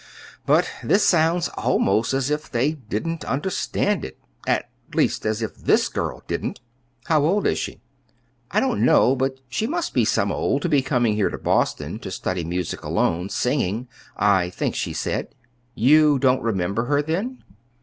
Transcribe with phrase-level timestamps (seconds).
[0.47, 5.89] But this sounds almost as if they didn't understand it at least, as if this
[5.89, 6.59] girl didn't."
[7.05, 7.81] "How old is she?"
[8.49, 11.99] "I don't know; but she must be some old, to be coming here to Boston
[11.99, 13.87] to study music, alone singing,
[14.17, 15.35] I think she said."
[15.75, 17.43] "You don't remember her, then?"